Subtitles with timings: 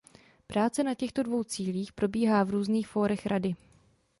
[0.47, 3.55] Práce na těchto dvou cílích probíhá v různých fórech Rady.